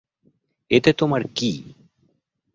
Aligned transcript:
এতে 0.71 0.91
তোমার 0.93 1.21
কী? 1.35 1.51